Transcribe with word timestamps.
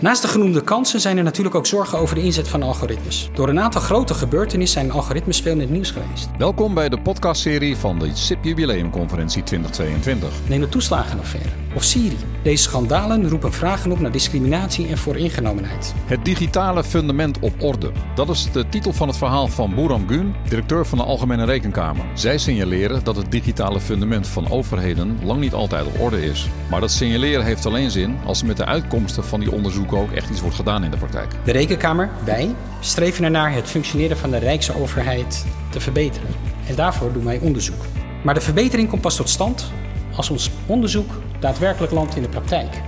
Naast 0.00 0.22
de 0.22 0.28
genoemde 0.28 0.62
kansen 0.62 1.00
zijn 1.00 1.16
er 1.16 1.24
natuurlijk 1.24 1.54
ook 1.54 1.66
zorgen 1.66 1.98
over 1.98 2.14
de 2.14 2.22
inzet 2.22 2.48
van 2.48 2.62
algoritmes. 2.62 3.30
Door 3.34 3.48
een 3.48 3.60
aantal 3.60 3.80
grote 3.80 4.14
gebeurtenissen 4.14 4.80
zijn 4.80 4.92
algoritmes 4.92 5.40
veel 5.40 5.52
in 5.52 5.60
het 5.60 5.70
nieuws 5.70 5.90
geweest. 5.90 6.28
Welkom 6.38 6.74
bij 6.74 6.88
de 6.88 7.00
podcastserie 7.00 7.76
van 7.76 7.98
de 7.98 8.10
SIP 8.12 8.44
Jubileumconferentie 8.44 9.42
2022. 9.42 10.30
Neem 10.48 10.60
de 10.60 10.68
toeslagenaffaire 10.68 11.50
of 11.74 11.84
Siri. 11.84 12.16
Deze 12.42 12.62
schandalen 12.62 13.28
roepen 13.28 13.52
vragen 13.52 13.92
op 13.92 14.00
naar 14.00 14.12
discriminatie 14.12 14.88
en 14.88 14.98
vooringenomenheid. 14.98 15.94
Het 16.04 16.24
digitale 16.24 16.84
fundament 16.84 17.38
op 17.38 17.62
orde. 17.62 17.92
Dat 18.14 18.28
is 18.28 18.52
de 18.52 18.68
titel 18.68 18.92
van 18.92 19.08
het 19.08 19.16
verhaal 19.16 19.48
van 19.48 19.74
Boeram 19.74 20.08
Gun, 20.08 20.34
directeur 20.48 20.86
van 20.86 20.98
de 20.98 21.04
Algemene 21.04 21.44
Rekenkamer. 21.44 22.04
Zij 22.14 22.38
signaleren 22.38 23.04
dat 23.04 23.16
het 23.16 23.30
digitale 23.30 23.80
fundament 23.80 24.26
van 24.26 24.50
overheden 24.50 25.18
lang 25.22 25.40
niet 25.40 25.54
altijd 25.54 25.86
op 25.86 26.00
orde 26.00 26.24
is. 26.24 26.48
Maar 26.70 26.80
dat 26.80 26.90
signaleren 26.90 27.44
heeft 27.44 27.66
alleen 27.66 27.90
zin 27.90 28.16
als 28.24 28.40
er 28.40 28.46
met 28.46 28.56
de 28.56 28.66
uitkomsten 28.66 29.24
van 29.24 29.40
die 29.40 29.52
onderzoeken 29.52 29.89
ook 29.98 30.12
echt 30.12 30.30
iets 30.30 30.40
wordt 30.40 30.56
gedaan 30.56 30.84
in 30.84 30.90
de 30.90 30.96
praktijk. 30.96 31.32
De 31.44 31.52
Rekenkamer, 31.52 32.10
wij, 32.24 32.54
streven 32.80 33.24
ernaar 33.24 33.52
het 33.52 33.68
functioneren 33.68 34.16
van 34.16 34.30
de 34.30 34.38
Rijksoverheid 34.38 35.46
te 35.70 35.80
verbeteren. 35.80 36.28
En 36.66 36.74
daarvoor 36.74 37.12
doen 37.12 37.24
wij 37.24 37.38
onderzoek. 37.38 37.84
Maar 38.22 38.34
de 38.34 38.40
verbetering 38.40 38.88
komt 38.88 39.02
pas 39.02 39.16
tot 39.16 39.28
stand 39.28 39.72
als 40.16 40.30
ons 40.30 40.50
onderzoek 40.66 41.10
daadwerkelijk 41.38 41.92
landt 41.92 42.16
in 42.16 42.22
de 42.22 42.28
praktijk. 42.28 42.80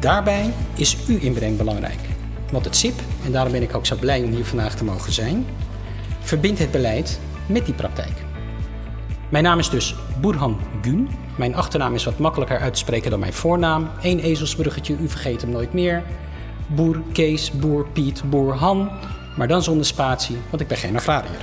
Daarbij 0.00 0.52
is 0.74 0.96
uw 1.08 1.18
inbreng 1.18 1.56
belangrijk. 1.56 2.00
Want 2.52 2.64
het 2.64 2.76
SIP, 2.76 3.00
en 3.24 3.32
daarom 3.32 3.52
ben 3.52 3.62
ik 3.62 3.74
ook 3.74 3.86
zo 3.86 3.96
blij 3.96 4.22
om 4.22 4.30
hier 4.30 4.44
vandaag 4.44 4.74
te 4.74 4.84
mogen 4.84 5.12
zijn, 5.12 5.46
verbindt 6.20 6.58
het 6.58 6.70
beleid 6.70 7.20
met 7.46 7.64
die 7.64 7.74
praktijk. 7.74 8.12
Mijn 9.28 9.44
naam 9.44 9.58
is 9.58 9.70
dus 9.70 9.94
Burhan 10.20 10.60
Gun. 10.82 11.08
Mijn 11.36 11.54
achternaam 11.54 11.94
is 11.94 12.04
wat 12.04 12.18
makkelijker 12.18 12.58
uit 12.58 12.72
te 12.72 12.78
spreken 12.78 13.10
dan 13.10 13.20
mijn 13.20 13.32
voornaam. 13.32 13.90
Eén 14.02 14.18
ezelsbruggetje, 14.18 14.96
u 15.00 15.08
vergeet 15.08 15.40
hem 15.40 15.50
nooit 15.50 15.72
meer. 15.72 16.02
Boer 16.66 17.02
Kees, 17.12 17.50
Boer 17.50 17.86
Piet, 17.92 18.22
Boer 18.30 18.54
Han. 18.54 18.90
Maar 19.36 19.48
dan 19.48 19.62
zonder 19.62 19.86
spatie, 19.86 20.36
want 20.50 20.62
ik 20.62 20.68
ben 20.68 20.76
geen 20.76 20.96
agrariër. 20.96 21.40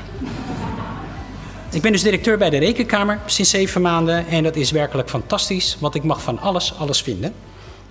Ik 1.72 1.82
ben 1.82 1.92
dus 1.92 2.02
directeur 2.02 2.38
bij 2.38 2.50
de 2.50 2.58
Rekenkamer 2.58 3.20
sinds 3.26 3.50
zeven 3.50 3.82
maanden. 3.82 4.28
En 4.28 4.44
dat 4.44 4.56
is 4.56 4.72
werkelijk 4.72 5.10
fantastisch, 5.10 5.78
want 5.80 5.96
ik 5.96 6.04
mag 6.04 6.22
van 6.22 6.40
alles 6.40 6.74
alles 6.78 7.02
vinden. 7.02 7.34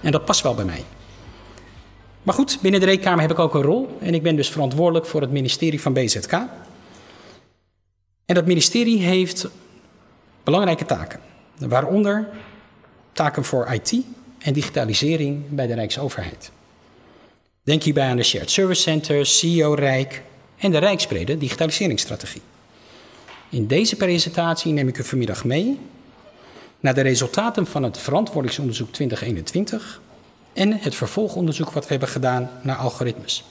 En 0.00 0.12
dat 0.12 0.24
past 0.24 0.42
wel 0.42 0.54
bij 0.54 0.64
mij. 0.64 0.84
Maar 2.22 2.34
goed, 2.34 2.58
binnen 2.62 2.80
de 2.80 2.86
Rekenkamer 2.86 3.20
heb 3.20 3.30
ik 3.30 3.38
ook 3.38 3.54
een 3.54 3.62
rol. 3.62 3.97
En 4.00 4.14
ik 4.14 4.22
ben 4.22 4.36
dus 4.36 4.48
verantwoordelijk 4.48 5.06
voor 5.06 5.20
het 5.20 5.30
ministerie 5.30 5.80
van 5.80 5.92
BZK. 5.92 6.32
En 8.24 8.34
dat 8.34 8.47
ministerie 8.47 9.02
heeft 9.02 9.48
belangrijke 10.44 10.86
taken. 10.86 11.20
Waaronder 11.58 12.28
taken 13.12 13.44
voor 13.44 13.72
IT 13.72 13.94
en 14.38 14.52
digitalisering 14.52 15.42
bij 15.48 15.66
de 15.66 15.74
Rijksoverheid. 15.74 16.50
Denk 17.70 17.82
hierbij 17.82 18.08
aan 18.08 18.16
de 18.16 18.22
Shared 18.22 18.50
Service 18.50 18.82
Center, 18.82 19.26
CEO 19.26 19.74
Rijk 19.74 20.22
en 20.58 20.70
de 20.70 20.78
Rijksbrede 20.78 21.38
digitaliseringsstrategie. 21.38 22.40
In 23.50 23.66
deze 23.66 23.96
presentatie 23.96 24.72
neem 24.72 24.88
ik 24.88 24.98
u 24.98 25.04
vanmiddag 25.04 25.44
mee 25.44 25.78
naar 26.80 26.94
de 26.94 27.00
resultaten 27.00 27.66
van 27.66 27.82
het 27.82 27.98
verantwoordingsonderzoek 27.98 28.92
2021 28.92 30.00
en 30.52 30.78
het 30.80 30.94
vervolgonderzoek 30.94 31.70
wat 31.70 31.82
we 31.82 31.91
hebben 31.91 32.08
gedaan 32.08 32.50
naar 32.62 32.76
algoritmes. 32.76 33.44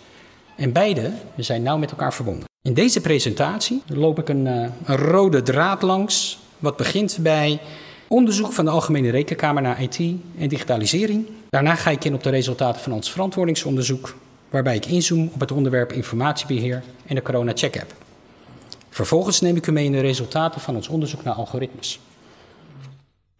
En 0.56 0.72
beide 0.72 1.12
zijn 1.38 1.64
nauw 1.64 1.78
met 1.78 1.92
elkaar 1.92 2.14
verbonden. 2.14 2.48
In 2.62 2.74
deze 2.74 3.02
presentatie 3.02 3.82
loop 3.88 4.20
ik 4.20 4.30
een, 4.30 4.46
uh, 4.46 4.68
een 4.84 4.98
rode 4.98 5.42
draad 5.42 5.82
langs, 5.82 6.40
wat 6.58 6.78
begint 6.78 7.18
bij 7.22 7.60
onderzoek 8.10 8.52
van 8.52 8.66
de 8.66 8.72
Algemene 8.72 9.10
Rekenkamer 9.10 9.62
naar 9.62 9.82
IT 9.82 9.98
en 10.38 10.48
digitalisering. 10.48 11.28
Daarna 11.50 11.76
ga 11.76 11.90
ik 11.90 12.04
in 12.04 12.14
op 12.14 12.24
de 12.24 12.30
resultaten 12.30 12.82
van 12.82 12.92
ons 12.92 13.12
verantwoordingsonderzoek, 13.12 14.16
waarbij 14.50 14.76
ik 14.76 14.86
inzoom 14.86 15.30
op 15.34 15.40
het 15.40 15.52
onderwerp 15.52 15.94
informatiebeheer 15.94 16.84
en 17.06 17.16
de 17.16 17.22
Corona 17.22 17.52
Check 17.56 17.80
App. 17.80 17.94
Vervolgens 18.90 19.42
neem 19.42 19.56
ik 19.56 19.68
u 19.68 19.72
mee 19.72 19.86
in 19.86 19.92
de 19.92 20.00
resultaten 20.00 20.62
van 20.62 20.76
ons 20.76 20.88
onderzoek 20.88 21.24
naar 21.24 21.34
algoritmes. 21.34 22.00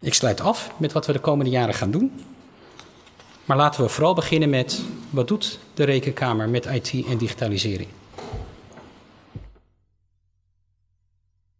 Ik 0.00 0.14
sluit 0.14 0.40
af 0.40 0.70
met 0.76 0.92
wat 0.92 1.06
we 1.06 1.12
de 1.12 1.18
komende 1.18 1.50
jaren 1.50 1.74
gaan 1.74 1.90
doen. 1.90 2.12
Maar 3.44 3.56
laten 3.56 3.82
we 3.82 3.88
vooral 3.88 4.14
beginnen 4.14 4.50
met 4.50 4.82
wat 5.10 5.28
doet 5.28 5.58
de 5.74 5.84
Rekenkamer 5.84 6.48
met 6.48 6.66
IT 6.66 6.92
en 7.08 7.18
digitalisering. 7.18 7.88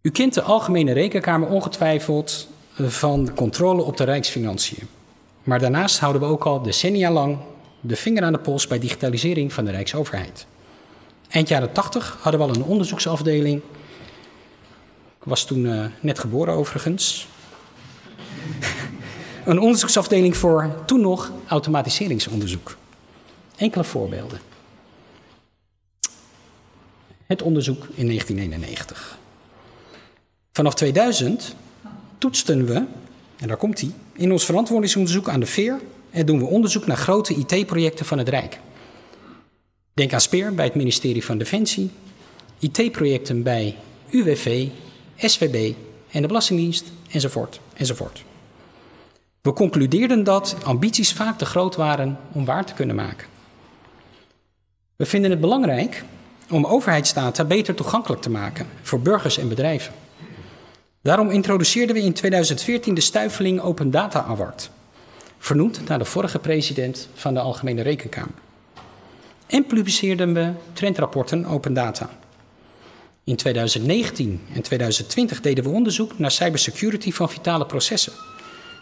U 0.03 0.10
kent 0.10 0.34
de 0.34 0.43
Algemene 0.43 0.93
Rekenkamer 0.93 1.49
ongetwijfeld 1.49 2.49
van 2.88 3.34
controle 3.34 3.82
op 3.82 3.96
de 3.96 4.04
Rijksfinanciën. 4.04 4.88
Maar 5.42 5.58
daarnaast 5.58 5.98
houden 5.98 6.22
we 6.22 6.28
ook 6.28 6.44
al 6.44 6.62
decennia 6.62 7.10
lang 7.10 7.38
de 7.80 7.96
vinger 7.96 8.22
aan 8.22 8.32
de 8.32 8.38
pols 8.38 8.66
bij 8.66 8.78
digitalisering 8.78 9.52
van 9.52 9.64
de 9.64 9.70
Rijksoverheid. 9.70 10.46
Eind 11.28 11.48
jaren 11.48 11.72
80 11.72 12.19
hadden 12.20 12.40
we 12.40 12.46
al 12.46 12.54
een 12.54 12.62
onderzoeksafdeling. 12.62 13.62
Ik 15.19 15.26
was 15.26 15.44
toen 15.44 15.64
uh, 15.64 15.84
net 16.00 16.19
geboren 16.19 16.54
overigens. 16.54 17.26
een 19.44 19.58
onderzoeksafdeling 19.58 20.36
voor 20.36 20.82
toen 20.86 21.00
nog 21.00 21.32
automatiseringsonderzoek. 21.46 22.76
Enkele 23.56 23.84
voorbeelden. 23.84 24.40
Het 27.26 27.42
onderzoek 27.42 27.82
in 27.94 28.06
1991. 28.06 29.19
Vanaf 30.52 30.74
2000 30.74 31.54
toetsten 32.20 32.66
we, 32.66 32.84
en 33.36 33.48
daar 33.48 33.56
komt 33.56 33.81
hij, 33.81 33.91
in 34.12 34.32
ons 34.32 34.44
verantwoordingsonderzoek 34.44 35.28
aan 35.28 35.41
de 35.41 35.47
Veer 35.47 35.81
en 36.10 36.26
doen 36.26 36.38
we 36.38 36.44
onderzoek 36.44 36.86
naar 36.86 36.97
grote 36.97 37.34
IT-projecten 37.34 38.06
van 38.06 38.19
het 38.19 38.28
Rijk. 38.28 38.58
Denk 39.94 40.12
aan 40.12 40.20
Speer 40.20 40.54
bij 40.54 40.64
het 40.64 40.75
ministerie 40.75 41.25
van 41.25 41.38
Defensie, 41.38 41.91
IT-projecten 42.58 43.42
bij 43.42 43.76
UWV, 44.10 44.69
SVB 45.16 45.75
en 46.10 46.20
de 46.20 46.28
Belastingdienst, 46.28 46.84
enzovoort, 47.10 47.60
enzovoort. 47.75 48.25
We 49.41 49.52
concludeerden 49.52 50.25
dat 50.25 50.56
ambities 50.64 51.12
vaak 51.12 51.38
te 51.38 51.47
groot 51.47 51.76
waren 51.76 52.19
om 52.32 52.44
waar 52.44 52.64
te 52.64 52.75
kunnen 52.75 52.97
maken. 52.97 53.26
We 54.97 55.06
vinden 55.06 55.31
het 55.31 55.41
belangrijk 55.41 56.04
om 56.50 56.64
overheidsdata 56.64 57.44
beter 57.44 57.75
toegankelijk 57.75 58.22
te 58.22 58.31
maken 58.31 58.66
voor 58.82 59.00
burgers 59.00 59.38
en 59.38 59.48
bedrijven. 59.48 59.94
Daarom 61.03 61.31
introduceerden 61.31 61.97
we 61.97 62.03
in 62.03 62.12
2014 62.12 62.94
de 62.94 63.00
Stuiveling 63.00 63.61
Open 63.61 63.91
Data 63.91 64.25
Award, 64.25 64.71
vernoemd 65.38 65.88
naar 65.88 65.99
de 65.99 66.05
vorige 66.05 66.38
president 66.38 67.09
van 67.15 67.34
de 67.34 67.41
Algemene 67.41 67.83
Rekenkamer. 67.83 68.34
En 69.47 69.66
publiceerden 69.66 70.34
we 70.34 70.53
trendrapporten 70.72 71.44
Open 71.44 71.75
Data. 71.75 72.11
In 73.25 73.37
2019 73.37 74.41
en 74.55 74.62
2020 74.62 75.41
deden 75.41 75.65
we 75.65 75.71
onderzoek 75.71 76.19
naar 76.19 76.31
cybersecurity 76.31 77.12
van 77.12 77.31
vitale 77.31 77.67
processen, 77.67 78.12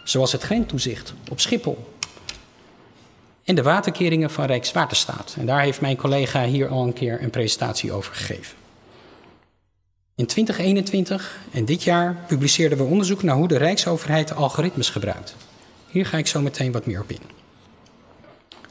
zoals 0.03 0.31
het 0.31 0.41
grenstoezicht 0.41 1.13
op 1.29 1.39
Schiphol 1.39 1.93
en 3.43 3.55
de 3.55 3.63
waterkeringen 3.63 4.29
van 4.29 4.45
Rijkswaterstaat. 4.45 5.35
En 5.39 5.45
daar 5.45 5.61
heeft 5.61 5.81
mijn 5.81 5.97
collega 5.97 6.45
hier 6.45 6.67
al 6.67 6.83
een 6.83 6.93
keer 6.93 7.23
een 7.23 7.29
presentatie 7.29 7.91
over 7.91 8.13
gegeven. 8.13 8.57
In 10.19 10.25
2021 10.25 11.37
en 11.51 11.65
dit 11.65 11.83
jaar 11.83 12.23
publiceerden 12.27 12.77
we 12.77 12.83
onderzoek 12.83 13.23
naar 13.23 13.35
hoe 13.35 13.47
de 13.47 13.57
Rijksoverheid 13.57 14.27
de 14.27 14.33
algoritmes 14.33 14.89
gebruikt. 14.89 15.35
Hier 15.87 16.05
ga 16.05 16.17
ik 16.17 16.27
zo 16.27 16.41
meteen 16.41 16.71
wat 16.71 16.85
meer 16.85 17.01
op 17.01 17.11
in. 17.11 17.19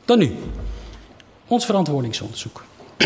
Dan 0.04 0.18
nu, 0.18 0.34
ons 1.46 1.66
verantwoordingsonderzoek. 1.66 2.64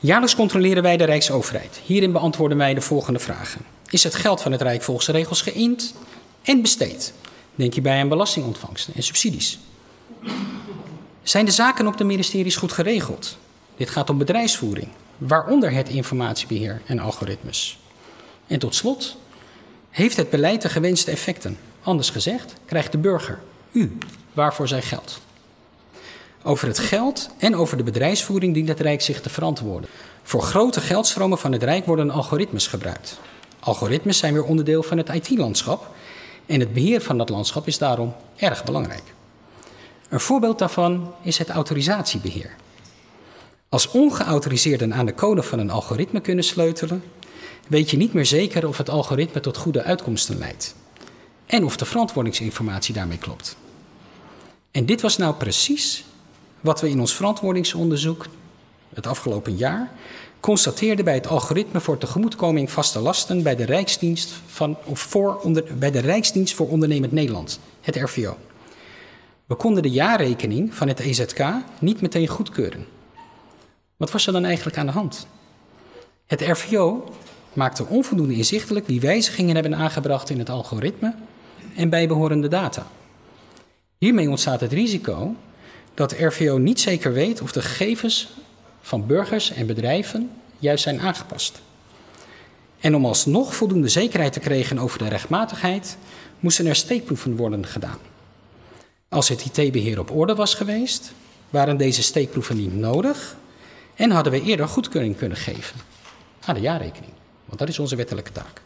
Jaarlijks 0.00 0.34
controleren 0.34 0.82
wij 0.82 0.96
de 0.96 1.04
Rijksoverheid. 1.04 1.80
Hierin 1.84 2.12
beantwoorden 2.12 2.58
wij 2.58 2.74
de 2.74 2.80
volgende 2.80 3.18
vragen. 3.18 3.60
Is 3.90 4.04
het 4.04 4.14
geld 4.14 4.40
van 4.42 4.52
het 4.52 4.62
Rijk 4.62 4.82
volgens 4.82 5.06
de 5.06 5.12
regels 5.12 5.42
geïnd 5.42 5.94
en 6.42 6.62
besteed? 6.62 7.12
Denk 7.54 7.72
hierbij 7.72 8.00
aan 8.00 8.08
belastingontvangsten 8.08 8.94
en 8.94 9.02
subsidies. 9.02 9.58
Zijn 11.22 11.44
de 11.44 11.50
zaken 11.50 11.86
op 11.86 11.96
de 11.96 12.04
ministeries 12.04 12.56
goed 12.56 12.72
geregeld? 12.72 13.38
Dit 13.76 13.90
gaat 13.90 14.10
om 14.10 14.18
bedrijfsvoering, 14.18 14.88
waaronder 15.18 15.72
het 15.72 15.88
informatiebeheer 15.88 16.80
en 16.86 16.98
algoritmes. 16.98 17.78
En 18.46 18.58
tot 18.58 18.74
slot, 18.74 19.16
heeft 19.90 20.16
het 20.16 20.30
beleid 20.30 20.62
de 20.62 20.68
gewenste 20.68 21.10
effecten? 21.10 21.58
Anders 21.82 22.10
gezegd, 22.10 22.54
krijgt 22.64 22.92
de 22.92 22.98
burger, 22.98 23.40
u, 23.72 23.98
waarvoor 24.32 24.68
zij 24.68 24.82
geldt. 24.82 25.20
Over 26.42 26.68
het 26.68 26.78
geld 26.78 27.30
en 27.38 27.56
over 27.56 27.76
de 27.76 27.82
bedrijfsvoering 27.82 28.54
dient 28.54 28.68
het 28.68 28.80
Rijk 28.80 29.02
zich 29.02 29.20
te 29.20 29.30
verantwoorden. 29.30 29.90
Voor 30.22 30.42
grote 30.42 30.80
geldstromen 30.80 31.38
van 31.38 31.52
het 31.52 31.62
Rijk 31.62 31.86
worden 31.86 32.10
algoritmes 32.10 32.66
gebruikt. 32.66 33.20
Algoritmes 33.60 34.18
zijn 34.18 34.32
weer 34.32 34.44
onderdeel 34.44 34.82
van 34.82 34.98
het 34.98 35.08
IT-landschap 35.08 35.94
en 36.46 36.60
het 36.60 36.72
beheer 36.72 37.00
van 37.00 37.18
dat 37.18 37.28
landschap 37.28 37.66
is 37.66 37.78
daarom 37.78 38.14
erg 38.36 38.64
belangrijk. 38.64 39.02
Een 40.08 40.20
voorbeeld 40.20 40.58
daarvan 40.58 41.14
is 41.22 41.38
het 41.38 41.50
autorisatiebeheer. 41.50 42.54
Als 43.74 43.90
ongeautoriseerden 43.90 44.94
aan 44.94 45.06
de 45.06 45.14
code 45.14 45.42
van 45.42 45.58
een 45.58 45.70
algoritme 45.70 46.20
kunnen 46.20 46.44
sleutelen, 46.44 47.04
weet 47.68 47.90
je 47.90 47.96
niet 47.96 48.12
meer 48.12 48.26
zeker 48.26 48.68
of 48.68 48.78
het 48.78 48.90
algoritme 48.90 49.40
tot 49.40 49.56
goede 49.56 49.82
uitkomsten 49.82 50.38
leidt 50.38 50.74
en 51.46 51.64
of 51.64 51.76
de 51.76 51.84
verantwoordingsinformatie 51.84 52.94
daarmee 52.94 53.18
klopt. 53.18 53.56
En 54.70 54.86
dit 54.86 55.00
was 55.00 55.16
nou 55.16 55.34
precies 55.34 56.04
wat 56.60 56.80
we 56.80 56.88
in 56.88 57.00
ons 57.00 57.14
verantwoordingsonderzoek 57.14 58.26
het 58.94 59.06
afgelopen 59.06 59.56
jaar 59.56 59.92
constateerden 60.40 61.04
bij 61.04 61.14
het 61.14 61.26
algoritme 61.26 61.80
voor 61.80 61.98
tegemoetkoming 61.98 62.70
vaste 62.70 63.00
lasten 63.00 63.42
bij 63.42 63.56
de 63.56 63.64
Rijksdienst, 63.64 64.32
van, 64.46 64.76
voor 64.92 65.40
onder, 65.40 65.64
bij 65.78 65.90
de 65.90 66.00
Rijksdienst 66.00 66.54
voor 66.54 66.68
Ondernemend 66.68 67.12
Nederland, 67.12 67.60
het 67.80 67.96
RVO. 67.96 68.36
We 69.46 69.54
konden 69.54 69.82
de 69.82 69.90
jaarrekening 69.90 70.74
van 70.74 70.88
het 70.88 71.00
EZK 71.00 71.44
niet 71.78 72.00
meteen 72.00 72.28
goedkeuren. 72.28 72.94
Wat 73.96 74.10
was 74.10 74.26
er 74.26 74.32
dan 74.32 74.44
eigenlijk 74.44 74.76
aan 74.76 74.86
de 74.86 74.92
hand? 74.92 75.26
Het 76.26 76.40
RVO 76.40 77.14
maakte 77.52 77.86
onvoldoende 77.86 78.34
inzichtelijk 78.34 78.86
wie 78.86 79.00
wijzigingen 79.00 79.54
hebben 79.54 79.74
aangebracht 79.74 80.30
in 80.30 80.38
het 80.38 80.50
algoritme 80.50 81.14
en 81.76 81.88
bijbehorende 81.88 82.48
data. 82.48 82.86
Hiermee 83.98 84.28
ontstaat 84.28 84.60
het 84.60 84.72
risico 84.72 85.34
dat 85.94 86.12
RVO 86.12 86.58
niet 86.58 86.80
zeker 86.80 87.12
weet 87.12 87.40
of 87.40 87.52
de 87.52 87.62
gegevens 87.62 88.28
van 88.80 89.06
burgers 89.06 89.50
en 89.50 89.66
bedrijven 89.66 90.30
juist 90.58 90.82
zijn 90.82 91.00
aangepast. 91.00 91.60
En 92.80 92.96
om 92.96 93.06
alsnog 93.06 93.54
voldoende 93.54 93.88
zekerheid 93.88 94.32
te 94.32 94.40
krijgen 94.40 94.78
over 94.78 94.98
de 94.98 95.08
rechtmatigheid, 95.08 95.96
moesten 96.40 96.66
er 96.66 96.76
steekproeven 96.76 97.36
worden 97.36 97.66
gedaan. 97.66 97.98
Als 99.08 99.28
het 99.28 99.44
IT-beheer 99.44 99.98
op 99.98 100.10
orde 100.10 100.34
was 100.34 100.54
geweest, 100.54 101.12
waren 101.50 101.76
deze 101.76 102.02
steekproeven 102.02 102.56
niet 102.56 102.74
nodig 102.74 103.36
en 103.94 104.10
hadden 104.10 104.32
we 104.32 104.42
eerder 104.42 104.68
goedkeuring 104.68 105.16
kunnen 105.16 105.36
geven 105.36 105.80
aan 106.44 106.54
de 106.54 106.60
jaarrekening. 106.60 107.12
Want 107.44 107.58
dat 107.58 107.68
is 107.68 107.78
onze 107.78 107.96
wettelijke 107.96 108.32
taak. 108.32 108.62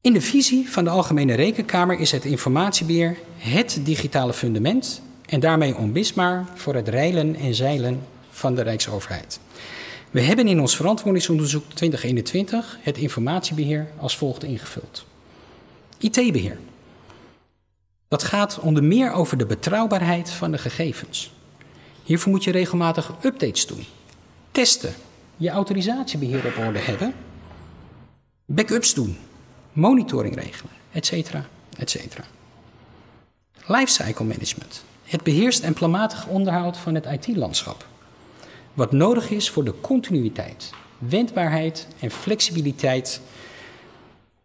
In 0.00 0.12
de 0.12 0.20
visie 0.20 0.70
van 0.70 0.84
de 0.84 0.90
Algemene 0.90 1.34
Rekenkamer 1.34 1.98
is 1.98 2.10
het 2.10 2.24
informatiebeheer 2.24 3.18
het 3.36 3.80
digitale 3.82 4.32
fundament 4.32 5.02
en 5.26 5.40
daarmee 5.40 5.76
onmisbaar 5.76 6.46
voor 6.54 6.74
het 6.74 6.88
reilen 6.88 7.34
en 7.34 7.54
zeilen 7.54 8.00
van 8.30 8.54
de 8.54 8.62
Rijksoverheid. 8.62 9.40
We 10.10 10.20
hebben 10.20 10.48
in 10.48 10.60
ons 10.60 10.76
verantwoordingsonderzoek 10.76 11.64
2021 11.72 12.78
het 12.82 12.96
informatiebeheer 12.96 13.88
als 13.98 14.16
volgt 14.16 14.44
ingevuld. 14.44 15.06
IT-beheer. 15.98 16.58
Dat 18.08 18.22
gaat 18.22 18.58
onder 18.58 18.84
meer 18.84 19.12
over 19.12 19.38
de 19.38 19.46
betrouwbaarheid 19.46 20.30
van 20.30 20.50
de 20.50 20.58
gegevens. 20.58 21.32
Hiervoor 22.04 22.32
moet 22.32 22.44
je 22.44 22.50
regelmatig 22.50 23.12
updates 23.22 23.66
doen, 23.66 23.84
testen, 24.50 24.94
je 25.36 25.50
autorisatiebeheer 25.50 26.46
op 26.46 26.58
orde 26.66 26.78
hebben, 26.78 27.14
backups 28.44 28.94
doen, 28.94 29.18
monitoring 29.72 30.34
regelen, 30.34 30.72
etc. 30.92 31.34
etc. 31.78 32.18
Lifecycle 33.66 34.24
management. 34.24 34.84
Het 35.04 35.22
beheerst 35.22 35.62
en 35.62 35.74
planmatig 35.74 36.26
onderhoud 36.26 36.76
van 36.76 36.94
het 36.94 37.06
IT-landschap. 37.06 37.86
Wat 38.74 38.92
nodig 38.92 39.30
is 39.30 39.50
voor 39.50 39.64
de 39.64 39.80
continuïteit, 39.80 40.70
wendbaarheid 40.98 41.88
en 42.00 42.10
flexibiliteit 42.10 43.20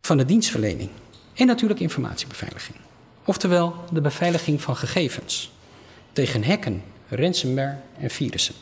van 0.02 0.18
de 0.18 0.26
dienstverlening. 0.26 0.90
En 1.34 1.48
natuurlijk 1.48 1.80
informatiebeveiliging. 1.80 2.78
Oftewel 3.26 3.76
de 3.92 4.02
beveiliging 4.02 4.62
van 4.62 4.76
gegevens 4.76 5.52
tegen 6.14 6.44
hacken, 6.44 6.84
ransomware 7.10 7.78
en 8.00 8.10
virussen. 8.10 8.56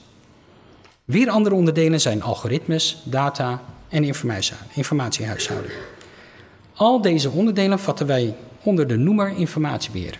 Weer 1.06 1.30
andere 1.30 1.56
onderdelen 1.56 2.02
zijn 2.02 2.22
algoritmes, 2.22 3.02
data 3.04 3.62
en 3.90 4.14
informatiehuishouding. 4.74 5.74
Al 6.74 7.02
deze 7.02 7.30
onderdelen 7.30 7.80
vatten 7.80 8.08
wij 8.08 8.36
onder 8.64 8.88
de 8.88 8.98
noemer 8.98 9.30
informatiebeheer. 9.30 10.20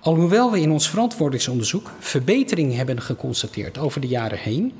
Alhoewel 0.00 0.50
we 0.50 0.60
in 0.60 0.70
ons 0.70 0.88
verantwoordingsonderzoek 0.88 1.90
verbetering 1.98 2.74
hebben 2.74 3.00
geconstateerd 3.00 3.78
over 3.78 4.00
de 4.00 4.06
jaren 4.06 4.38
heen, 4.38 4.72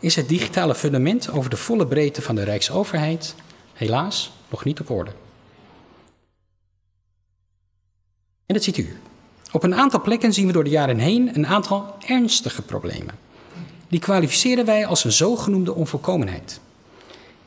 is 0.00 0.16
het 0.16 0.28
digitale 0.28 0.74
fundament 0.74 1.30
over 1.30 1.50
de 1.50 1.56
volle 1.56 1.86
breedte 1.86 2.22
van 2.22 2.34
de 2.34 2.42
Rijksoverheid 2.42 3.34
helaas 3.74 4.32
nog 4.48 4.64
niet 4.64 4.80
op 4.80 4.90
orde. 4.90 5.10
En 8.46 8.54
dat 8.54 8.62
ziet 8.62 8.76
u. 8.76 8.96
Op 9.52 9.62
een 9.62 9.74
aantal 9.74 10.00
plekken 10.00 10.32
zien 10.32 10.46
we 10.46 10.52
door 10.52 10.64
de 10.64 10.70
jaren 10.70 10.98
heen 10.98 11.30
een 11.34 11.46
aantal 11.46 11.94
ernstige 12.06 12.62
problemen. 12.62 13.14
Die 13.88 14.00
kwalificeren 14.00 14.64
wij 14.64 14.86
als 14.86 15.04
een 15.04 15.12
zogenoemde 15.12 15.74
onvolkomenheid. 15.74 16.60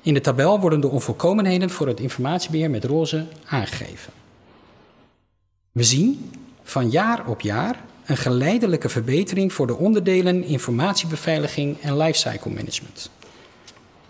In 0.01 0.13
de 0.13 0.21
tabel 0.21 0.59
worden 0.59 0.79
de 0.79 0.87
onvolkomenheden 0.87 1.69
voor 1.69 1.87
het 1.87 1.99
informatiebeheer 1.99 2.69
met 2.69 2.83
roze 2.83 3.25
aangegeven. 3.45 4.13
We 5.71 5.83
zien 5.83 6.31
van 6.63 6.89
jaar 6.89 7.27
op 7.27 7.41
jaar 7.41 7.83
een 8.05 8.17
geleidelijke 8.17 8.89
verbetering 8.89 9.53
voor 9.53 9.67
de 9.67 9.75
onderdelen 9.75 10.43
informatiebeveiliging 10.43 11.79
en 11.81 11.97
lifecycle 11.97 12.51
management. 12.51 13.09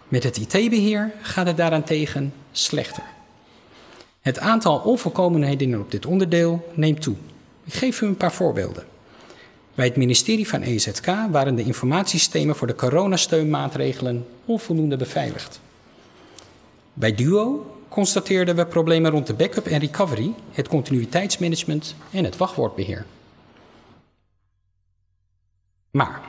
Met 0.07 0.23
het 0.23 0.37
IT-beheer 0.37 1.11
gaat 1.21 1.47
het 1.47 1.57
daarentegen 1.57 2.33
slechter. 2.51 3.03
Het 4.21 4.39
aantal 4.39 4.77
onvolkomenheden 4.77 5.79
op 5.79 5.91
dit 5.91 6.05
onderdeel 6.05 6.71
neemt 6.73 7.01
toe. 7.01 7.15
Ik 7.63 7.73
geef 7.73 8.01
u 8.01 8.05
een 8.05 8.17
paar 8.17 8.33
voorbeelden. 8.33 8.85
Bij 9.75 9.85
het 9.85 9.95
ministerie 9.95 10.47
van 10.47 10.61
EZK 10.61 11.05
waren 11.31 11.55
de 11.55 11.63
informatiesystemen 11.63 12.55
voor 12.55 12.67
de 12.67 12.75
coronasteunmaatregelen 12.75 14.27
onvoldoende 14.45 14.97
beveiligd. 14.97 15.59
Bij 16.93 17.15
Duo 17.15 17.75
constateerden 17.89 18.55
we 18.55 18.65
problemen 18.65 19.11
rond 19.11 19.27
de 19.27 19.33
backup 19.33 19.65
en 19.65 19.79
recovery, 19.79 20.33
het 20.51 20.67
continuïteitsmanagement 20.67 21.95
en 22.11 22.23
het 22.23 22.37
wachtwoordbeheer. 22.37 23.05
Maar 25.91 26.21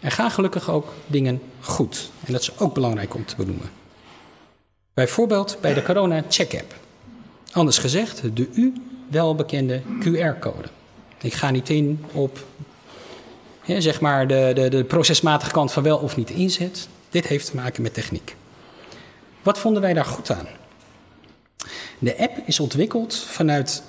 er 0.00 0.10
gaan 0.10 0.30
gelukkig 0.30 0.70
ook 0.70 0.92
dingen 1.06 1.42
goed. 1.60 2.10
En 2.24 2.32
dat 2.32 2.40
is 2.40 2.58
ook 2.58 2.74
belangrijk 2.74 3.14
om 3.14 3.24
te 3.24 3.36
benoemen. 3.36 3.70
Bijvoorbeeld 4.94 5.58
bij 5.60 5.74
de 5.74 5.82
Corona 5.82 6.24
Check 6.28 6.54
App. 6.54 6.74
Anders 7.52 7.78
gezegd, 7.78 8.36
de 8.36 8.48
u 8.54 8.72
welbekende 9.12 9.80
QR-code. 10.00 10.68
Ik 11.20 11.34
ga 11.34 11.50
niet 11.50 11.68
in 11.68 12.04
op 12.12 12.44
zeg 13.66 14.00
maar 14.00 14.26
de, 14.26 14.50
de, 14.54 14.68
de 14.68 14.84
procesmatige 14.84 15.50
kant 15.50 15.72
van 15.72 15.82
wel 15.82 15.98
of 15.98 16.16
niet 16.16 16.30
inzet. 16.30 16.88
Dit 17.10 17.26
heeft 17.26 17.46
te 17.50 17.56
maken 17.56 17.82
met 17.82 17.94
techniek. 17.94 18.36
Wat 19.42 19.58
vonden 19.58 19.82
wij 19.82 19.92
daar 19.92 20.04
goed 20.04 20.30
aan? 20.30 20.46
De 21.98 22.18
app 22.18 22.36
is 22.46 22.60
ontwikkeld 22.60 23.16
vanuit 23.16 23.82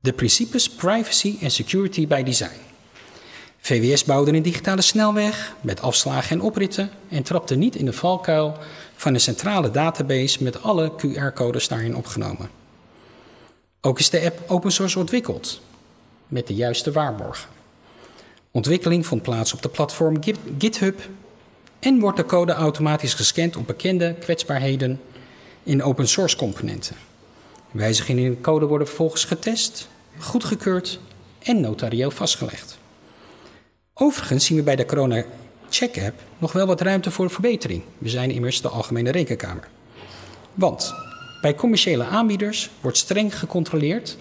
de 0.00 0.12
principes 0.12 0.70
privacy 0.70 1.36
en 1.40 1.50
security 1.50 2.06
by 2.06 2.22
design. 2.22 2.60
VWS 3.58 4.04
bouwde 4.04 4.32
een 4.32 4.42
digitale 4.42 4.82
snelweg 4.82 5.54
met 5.60 5.82
afslagen 5.82 6.30
en 6.30 6.42
opritten 6.42 6.90
en 7.08 7.22
trapte 7.22 7.54
niet 7.54 7.76
in 7.76 7.84
de 7.84 7.92
valkuil 7.92 8.56
van 8.96 9.14
een 9.14 9.20
centrale 9.20 9.70
database 9.70 10.42
met 10.42 10.62
alle 10.62 10.92
QR-codes 10.92 11.68
daarin 11.68 11.96
opgenomen. 11.96 12.50
Ook 13.80 13.98
is 13.98 14.10
de 14.10 14.24
app 14.24 14.50
open 14.50 14.72
source 14.72 14.98
ontwikkeld 14.98 15.60
met 16.28 16.46
de 16.46 16.54
juiste 16.54 16.92
waarborgen. 16.92 17.48
Ontwikkeling 18.50 19.06
vond 19.06 19.22
plaats 19.22 19.52
op 19.52 19.62
de 19.62 19.68
platform 19.68 20.16
GitHub 20.58 21.00
en 21.78 22.00
wordt 22.00 22.16
de 22.16 22.24
code 22.24 22.52
automatisch 22.52 23.14
gescand 23.14 23.56
op 23.56 23.66
bekende 23.66 24.14
kwetsbaarheden 24.20 25.00
in 25.62 25.82
open 25.82 26.08
source 26.08 26.36
componenten. 26.36 26.96
Wijzigingen 27.70 28.24
in 28.24 28.30
de 28.30 28.40
code 28.40 28.66
worden 28.66 28.86
vervolgens 28.86 29.24
getest, 29.24 29.88
goedgekeurd 30.18 31.00
en 31.38 31.60
notarieel 31.60 32.10
vastgelegd. 32.10 32.78
Overigens 33.94 34.44
zien 34.44 34.56
we 34.56 34.62
bij 34.62 34.76
de 34.76 34.86
Corona 34.86 35.24
Check 35.70 35.98
App 35.98 36.20
nog 36.38 36.52
wel 36.52 36.66
wat 36.66 36.80
ruimte 36.80 37.10
voor 37.10 37.30
verbetering. 37.30 37.82
We 37.98 38.08
zijn 38.08 38.30
immers 38.30 38.60
de 38.60 38.68
Algemene 38.68 39.10
Rekenkamer. 39.10 39.68
Want 40.54 40.94
bij 41.40 41.54
commerciële 41.54 42.04
aanbieders 42.04 42.70
wordt 42.80 42.96
streng 42.96 43.38
gecontroleerd. 43.38 44.16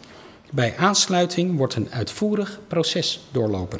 Bij 0.52 0.76
aansluiting 0.78 1.58
wordt 1.58 1.76
een 1.76 1.92
uitvoerig 1.92 2.60
proces 2.68 3.28
doorlopen. 3.32 3.80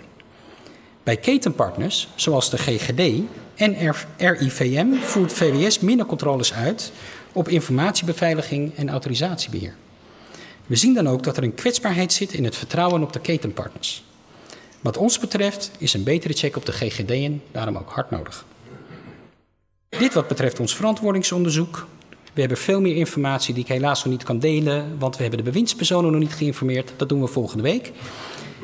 Bij 1.04 1.18
ketenpartners, 1.18 2.08
zoals 2.16 2.50
de 2.50 2.58
GGD 2.58 3.22
en 3.56 3.94
RIVM, 4.18 4.94
voert 4.94 5.34
VWS 5.34 5.80
minder 5.80 6.06
controles 6.06 6.54
uit 6.54 6.92
op 7.32 7.48
informatiebeveiliging 7.48 8.76
en 8.76 8.90
autorisatiebeheer. 8.90 9.76
We 10.66 10.76
zien 10.76 10.94
dan 10.94 11.08
ook 11.08 11.24
dat 11.24 11.38
er 11.38 11.44
een 11.44 11.56
kwetsbaarheid 11.56 12.14
zit 12.14 12.34
in 12.34 12.44
het 12.44 12.56
vertrouwen 12.56 13.02
op 13.02 13.14
de 13.14 13.20
ketenpartners. 13.20 14.04
Wat 14.82 14.98
ons 14.98 15.20
betreft 15.20 15.72
is 15.78 15.94
een 15.94 16.04
betere 16.04 16.34
check 16.34 16.56
op 16.56 16.66
de 16.66 16.72
GGD'en 16.72 17.44
daarom 17.52 17.78
ook 17.78 17.90
hard 17.90 18.12
nodig. 18.12 18.46
Dit 19.90 20.14
wat 20.14 20.28
betreft 20.28 20.60
ons 20.60 20.76
verantwoordingsonderzoek. 20.76 21.88
We 22.38 22.44
hebben 22.44 22.62
veel 22.62 22.82
meer 22.82 22.96
informatie 22.96 23.54
die 23.54 23.64
ik 23.64 23.70
helaas 23.70 24.04
nog 24.04 24.14
niet 24.14 24.24
kan 24.24 24.40
delen, 24.40 25.00
want 25.00 25.16
we 25.16 25.22
hebben 25.22 25.40
de 25.40 25.50
bewindspersonen 25.52 26.12
nog 26.12 26.20
niet 26.20 26.34
geïnformeerd. 26.34 26.92
Dat 26.96 27.10
doen 27.10 27.22
we 27.22 27.28
volgende 27.28 27.64
week. 27.64 27.92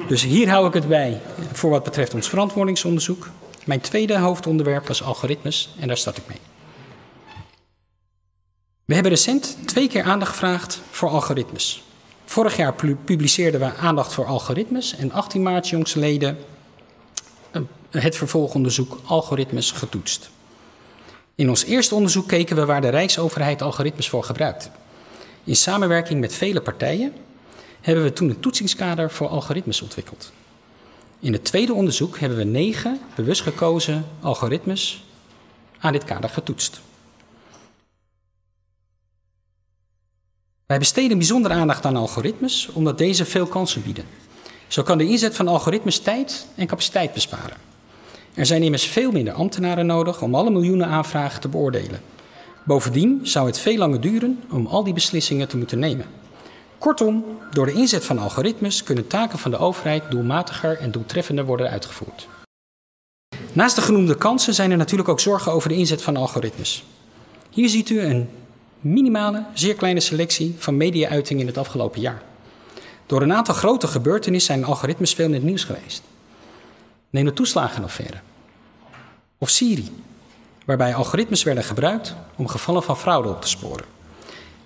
Dus 0.08 0.24
hier 0.24 0.50
hou 0.50 0.68
ik 0.68 0.74
het 0.74 0.88
bij 0.88 1.22
voor 1.52 1.70
wat 1.70 1.84
betreft 1.84 2.14
ons 2.14 2.30
verantwoordingsonderzoek. 2.30 3.30
Mijn 3.66 3.82
tweede 3.82 4.18
hoofdonderwerp 4.18 4.88
was 4.88 5.04
algoritmes 5.04 5.76
en 5.80 5.88
daar 5.88 5.98
start 5.98 6.18
ik 6.18 6.24
mee. 6.28 6.38
We 8.86 8.94
hebben 8.94 9.12
recent 9.12 9.58
twee 9.66 9.88
keer 9.88 10.04
aandacht 10.04 10.32
gevraagd 10.32 10.82
voor 10.92 11.10
algoritmes. 11.10 11.84
Vorig 12.26 12.58
jaar 12.58 12.74
publiceerden 13.06 13.60
we 13.60 13.76
aandacht 13.76 14.14
voor 14.14 14.26
algoritmes 14.26 14.96
en 14.96 15.12
18 15.12 15.44
maart 15.44 15.70
jongsleden 15.70 16.38
het 17.90 18.16
vervolgonderzoek 18.16 19.00
algoritmes 19.06 19.72
getoetst. 19.72 20.30
In 21.36 21.50
ons 21.50 21.64
eerste 21.64 21.96
onderzoek 21.96 22.28
keken 22.28 22.56
we 22.56 22.66
waar 22.66 22.82
de 22.82 22.90
Rijksoverheid 22.90 23.62
algoritmes 23.62 24.10
voor 24.10 24.24
gebruikt. 24.24 24.72
In 25.44 25.56
samenwerking 25.56 26.20
met 26.20 26.34
vele 26.34 26.62
partijen 26.62 27.14
hebben 27.82 28.04
we 28.04 28.14
toen 28.14 28.30
een 28.30 28.40
toetsingskader 28.40 29.12
voor 29.12 29.28
algoritmes 29.28 29.82
ontwikkeld. 29.82 30.32
In 31.20 31.34
het 31.34 31.44
tweede 31.44 31.74
onderzoek 31.74 32.20
hebben 32.20 32.38
we 32.38 32.44
negen 32.44 33.00
bewust 33.16 33.42
gekozen 33.42 34.06
algoritmes 34.22 35.04
aan 35.80 35.92
dit 35.92 36.04
kader 36.04 36.30
getoetst. 36.30 36.82
Wij 40.66 40.80
besteden 40.80 41.18
bijzonder 41.18 41.52
aandacht 41.52 41.86
aan 41.86 41.96
algoritmes 41.96 42.68
omdat 42.68 42.98
deze 42.98 43.26
veel 43.26 43.46
kansen 43.46 43.84
bieden. 43.84 44.06
Zo 44.68 44.84
kan 44.84 44.98
de 44.98 45.08
inzet 45.08 45.36
van 45.36 45.48
algoritmes 45.48 46.00
tijd 46.00 46.48
en 46.56 46.68
capaciteit 46.68 47.14
besparen. 47.14 47.73
Er 48.34 48.46
zijn 48.46 48.64
immers 48.64 48.86
veel 48.86 49.12
minder 49.12 49.34
ambtenaren 49.34 49.86
nodig 49.86 50.22
om 50.22 50.36
alle 50.36 50.50
miljoenen 50.50 50.88
aanvragen 50.88 51.42
te 51.42 51.48
beoordelen. 51.48 52.02
Bovendien 52.64 53.20
zou 53.24 53.48
het 53.48 53.60
veel 53.60 53.78
langer 53.78 54.02
duren 54.02 54.44
om 54.52 54.66
al 54.66 54.84
die 54.84 54.94
beslissingen 54.94 55.48
te 55.48 55.58
moeten 55.58 55.80
nemen. 55.80 56.06
Kortom, 56.78 57.26
door 57.52 57.66
de 57.66 57.74
inzet 57.74 58.06
van 58.06 58.20
algoritmes 58.20 58.84
kunnen 58.84 59.08
taken 59.08 59.40
van 59.40 59.52
de 59.52 59.58
overheid 59.58 60.04
doelmatiger 60.10 60.78
en 60.78 60.92
doeltreffender 60.92 61.46
worden 61.46 61.70
uitgevoerd. 61.70 62.28
Naast 63.54 63.76
de 63.76 63.82
genoemde 63.82 64.16
kansen 64.16 64.54
zijn 64.54 64.72
er 64.72 64.78
natuurlijk 64.78 65.10
ook 65.10 65.20
zorgen 65.20 65.52
over 65.52 65.70
de 65.70 65.76
inzet 65.76 66.02
van 66.02 66.18
algoritmes. 66.18 66.84
Hier 67.50 67.70
ziet 67.70 67.90
u 67.90 68.00
een 68.00 68.30
minimale, 68.80 69.46
zeer 69.54 69.76
kleine 69.76 70.00
selectie 70.00 70.56
van 70.58 70.78
media-uitingen 70.78 71.42
in 71.42 71.48
het 71.48 71.58
afgelopen 71.58 72.02
jaar. 72.02 72.22
Door 73.06 73.22
een 73.22 73.34
aantal 73.34 73.56
grote 73.56 73.88
gebeurtenissen 73.88 74.54
zijn 74.54 74.66
algoritmes 74.66 75.14
veel 75.14 75.26
in 75.26 75.34
het 75.34 75.44
nieuws 75.44 75.64
geweest. 75.64 76.04
Neem 77.14 77.26
de 77.26 77.34
toeslagenaffaire. 77.34 78.18
Of 79.38 79.50
Siri, 79.50 79.92
waarbij 80.66 80.96
algoritmes 80.96 81.44
werden 81.44 81.64
gebruikt 81.64 82.16
om 82.36 82.48
gevallen 82.48 82.84
van 82.84 82.98
fraude 82.98 83.30
op 83.30 83.42
te 83.42 83.48
sporen. 83.48 83.86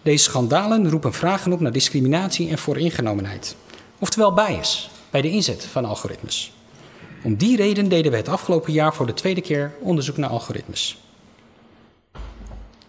Deze 0.01 0.24
schandalen 0.24 0.89
roepen 0.89 1.13
vragen 1.13 1.54
op 1.54 1.60
naar 1.60 1.72
discriminatie 1.72 2.50
en 2.50 2.58
vooringenomenheid. 2.58 3.56
Oftewel 4.00 4.34
bias 4.34 4.89
bij 5.10 5.22
de 5.22 5.30
inzet 5.30 5.66
van 5.66 5.86
algoritmes. 5.86 6.54
Om 7.24 7.36
die 7.36 7.56
reden 7.56 7.89
deden 7.89 8.12
we 8.12 8.18
het 8.18 8.30
afgelopen 8.30 8.74
jaar 8.74 8.94
voor 8.94 9.06
de 9.06 9.13
tweede 9.13 9.42
keer 9.42 9.74
onderzoek 9.80 10.18
naar 10.18 10.30
algoritmes. 10.30 10.98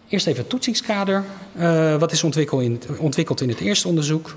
Eerst 0.07 0.27
even 0.27 0.39
het 0.39 0.49
toetsingskader. 0.49 1.25
Uh, 1.57 1.95
wat 1.95 2.11
is 2.11 2.23
ontwikkeld 2.23 2.61
in, 2.61 2.81
ontwikkeld 2.97 3.41
in 3.41 3.49
het 3.49 3.59
eerste 3.59 3.87
onderzoek? 3.87 4.35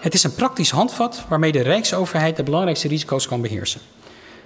Het 0.00 0.14
is 0.14 0.24
een 0.24 0.34
praktisch 0.34 0.70
handvat 0.70 1.24
waarmee 1.28 1.52
de 1.52 1.62
Rijksoverheid 1.62 2.36
de 2.36 2.42
belangrijkste 2.42 2.88
risico's 2.88 3.28
kan 3.28 3.40
beheersen. 3.40 3.80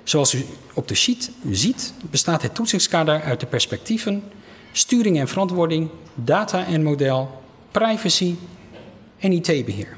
Zoals 0.04 0.34
u 0.34 0.44
op 0.74 0.88
de 0.88 0.94
sheet 0.94 1.30
ziet, 1.50 1.94
bestaat 2.10 2.42
het 2.42 2.54
toetsingskader 2.54 3.22
uit 3.22 3.40
de 3.40 3.46
perspectieven 3.46 4.22
sturing 4.72 5.18
en 5.18 5.28
verantwoording, 5.28 5.90
data 6.14 6.66
en 6.66 6.82
model, 6.82 7.42
privacy 7.70 8.34
en 9.18 9.32
IT-beheer. 9.32 9.96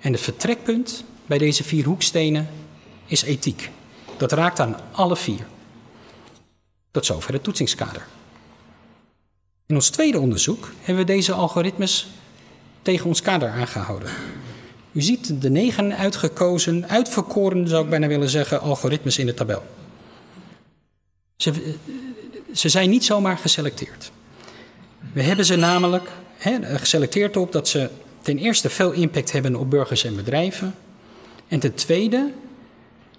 En 0.00 0.12
het 0.12 0.20
vertrekpunt 0.20 1.04
bij 1.26 1.38
deze 1.38 1.64
vier 1.64 1.84
hoekstenen 1.84 2.48
is 3.06 3.22
ethiek. 3.22 3.70
Dat 4.16 4.32
raakt 4.32 4.60
aan 4.60 4.76
alle 4.92 5.16
vier. 5.16 5.46
Tot 6.90 7.06
zover 7.06 7.32
het 7.32 7.42
toetsingskader. 7.42 8.06
In 9.66 9.74
ons 9.74 9.90
tweede 9.90 10.18
onderzoek 10.18 10.72
hebben 10.80 11.06
we 11.06 11.12
deze 11.12 11.32
algoritmes 11.32 12.08
tegen 12.82 13.06
ons 13.06 13.22
kader 13.22 13.50
aangehouden. 13.50 14.10
U 14.92 15.00
ziet 15.00 15.40
de 15.42 15.50
negen 15.50 15.96
uitgekozen, 15.96 16.88
uitverkoren 16.88 17.68
zou 17.68 17.84
ik 17.84 17.90
bijna 17.90 18.06
willen 18.06 18.28
zeggen, 18.28 18.60
algoritmes 18.60 19.18
in 19.18 19.26
de 19.26 19.34
tabel. 19.34 19.62
Ze, 21.36 21.74
ze 22.52 22.68
zijn 22.68 22.90
niet 22.90 23.04
zomaar 23.04 23.38
geselecteerd. 23.38 24.10
We 25.12 25.22
hebben 25.22 25.44
ze 25.44 25.56
namelijk 25.56 26.10
geselecteerd 26.62 27.36
op 27.36 27.52
dat 27.52 27.68
ze 27.68 27.90
ten 28.22 28.38
eerste 28.38 28.70
veel 28.70 28.92
impact 28.92 29.32
hebben 29.32 29.56
op 29.56 29.70
burgers 29.70 30.04
en 30.04 30.16
bedrijven. 30.16 30.74
En 31.48 31.60
ten 31.60 31.74
tweede 31.74 32.32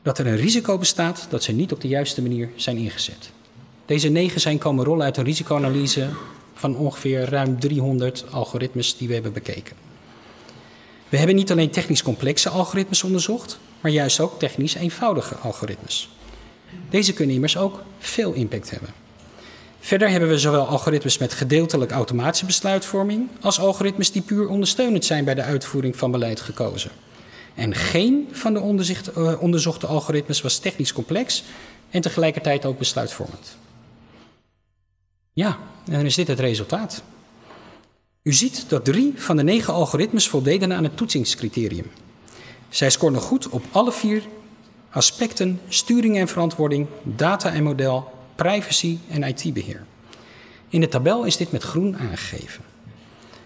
dat 0.01 0.17
er 0.17 0.27
een 0.27 0.37
risico 0.37 0.77
bestaat 0.77 1.27
dat 1.29 1.43
ze 1.43 1.51
niet 1.51 1.71
op 1.71 1.81
de 1.81 1.87
juiste 1.87 2.21
manier 2.21 2.49
zijn 2.55 2.77
ingezet. 2.77 3.31
Deze 3.85 4.09
negen 4.09 4.41
zijn 4.41 4.57
komen 4.57 4.85
rollen 4.85 5.05
uit 5.05 5.17
een 5.17 5.23
risicoanalyse 5.23 6.09
van 6.53 6.75
ongeveer 6.75 7.29
ruim 7.29 7.59
300 7.59 8.25
algoritmes 8.31 8.97
die 8.97 9.07
we 9.07 9.13
hebben 9.13 9.33
bekeken. 9.33 9.75
We 11.11 11.17
hebben 11.17 11.35
niet 11.35 11.51
alleen 11.51 11.69
technisch 11.69 12.03
complexe 12.03 12.49
algoritmes 12.49 13.03
onderzocht, 13.03 13.59
maar 13.81 13.91
juist 13.91 14.19
ook 14.19 14.39
technisch 14.39 14.73
eenvoudige 14.73 15.35
algoritmes. 15.35 16.09
Deze 16.89 17.13
kunnen 17.13 17.35
immers 17.35 17.57
ook 17.57 17.83
veel 17.99 18.33
impact 18.33 18.69
hebben. 18.69 18.89
Verder 19.79 20.09
hebben 20.09 20.29
we 20.29 20.39
zowel 20.39 20.67
algoritmes 20.67 21.17
met 21.17 21.33
gedeeltelijk 21.33 21.91
automatische 21.91 22.45
besluitvorming 22.45 23.29
als 23.41 23.59
algoritmes 23.59 24.11
die 24.11 24.21
puur 24.21 24.47
ondersteunend 24.47 25.05
zijn 25.05 25.25
bij 25.25 25.33
de 25.33 25.41
uitvoering 25.41 25.95
van 25.95 26.11
beleid 26.11 26.41
gekozen. 26.41 26.91
En 27.55 27.75
geen 27.75 28.29
van 28.31 28.53
de 28.53 28.59
uh, 29.17 29.41
onderzochte 29.41 29.87
algoritmes 29.87 30.41
was 30.41 30.57
technisch 30.59 30.93
complex 30.93 31.43
en 31.89 32.01
tegelijkertijd 32.01 32.65
ook 32.65 32.77
besluitvormend. 32.77 33.57
Ja, 35.33 35.57
en 35.85 35.93
dan 35.93 36.05
is 36.05 36.15
dit 36.15 36.27
het 36.27 36.39
resultaat. 36.39 37.03
U 38.23 38.33
ziet 38.33 38.65
dat 38.67 38.85
drie 38.85 39.13
van 39.15 39.37
de 39.37 39.43
negen 39.43 39.73
algoritmes 39.73 40.27
voldeden 40.27 40.73
aan 40.73 40.83
het 40.83 40.97
toetsingscriterium. 40.97 41.85
Zij 42.69 42.89
scoren 42.89 43.21
goed 43.21 43.49
op 43.49 43.63
alle 43.71 43.91
vier 43.91 44.23
aspecten 44.89 45.59
sturing 45.67 46.17
en 46.17 46.27
verantwoording, 46.27 46.87
data 47.03 47.53
en 47.53 47.63
model, 47.63 48.11
privacy 48.35 48.97
en 49.09 49.23
IT-beheer. 49.23 49.85
In 50.69 50.79
de 50.79 50.87
tabel 50.87 51.23
is 51.23 51.37
dit 51.37 51.51
met 51.51 51.63
groen 51.63 51.97
aangegeven. 51.97 52.63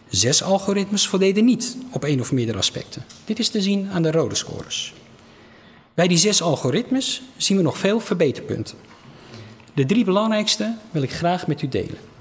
Zes 0.10 0.44
algoritmes 0.44 1.08
voldeden 1.08 1.46
niet 1.46 1.78
op 1.92 2.04
één 2.04 2.20
of 2.20 2.32
meerdere 2.32 2.58
aspecten. 2.58 3.06
Dit 3.26 3.40
is 3.40 3.50
te 3.50 3.62
zien 3.62 3.90
aan 3.90 4.04
de 4.04 4.12
rode 4.12 4.36
scores. 4.36 4.94
Bij 5.94 6.08
die 6.08 6.18
zes 6.18 6.42
algoritmes 6.42 7.22
zien 7.38 7.58
we 7.58 7.64
nog 7.64 7.78
veel 7.78 8.00
verbeterpunten. 8.00 8.78
De 9.74 9.86
drie 9.86 10.06
belangrijkste 10.06 10.76
wil 10.92 11.02
ik 11.02 11.12
graag 11.12 11.48
met 11.48 11.62
u 11.62 11.68
delen. 11.68 12.15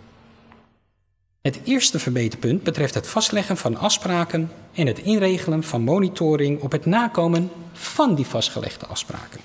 Het 1.49 1.61
eerste 1.65 1.99
verbeterpunt 1.99 2.63
betreft 2.63 2.95
het 2.95 3.07
vastleggen 3.07 3.57
van 3.57 3.77
afspraken 3.77 4.51
en 4.75 4.87
het 4.87 4.99
inregelen 4.99 5.63
van 5.63 5.83
monitoring 5.83 6.61
op 6.61 6.73
het 6.73 6.87
nakomen 6.87 7.51
van 7.73 8.15
die 8.15 8.27
vastgelegde 8.27 8.87
afspraken. 8.87 9.41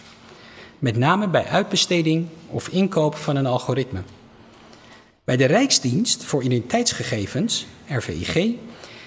Met 0.79 0.97
name 0.97 1.27
bij 1.27 1.45
uitbesteding 1.45 2.27
of 2.47 2.67
inkoop 2.67 3.15
van 3.15 3.35
een 3.35 3.45
algoritme. 3.45 4.01
Bij 5.23 5.37
de 5.37 5.45
Rijksdienst 5.45 6.23
voor 6.23 6.43
Identiteitsgegevens, 6.43 7.65
RVIG, 7.87 8.55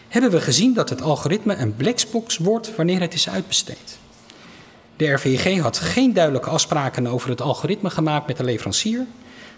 hebben 0.09 0.31
we 0.31 0.41
gezien 0.41 0.75
dat 0.75 0.89
het 0.89 1.03
algoritme 1.03 1.57
een 1.57 1.77
blackbox 1.77 2.39
wordt 2.39 2.77
wanneer 2.77 3.01
het 3.01 3.15
is 3.15 3.29
uitbesteed. 3.29 3.99
De 4.97 5.13
RVIG 5.13 5.61
had 5.61 5.79
geen 5.79 6.13
duidelijke 6.13 6.51
afspraken 6.51 7.07
over 7.07 7.31
het 7.31 7.41
algoritme 7.41 7.91
gemaakt 7.91 8.27
met 8.27 8.37
de 8.37 8.45
leverancier 8.45 9.07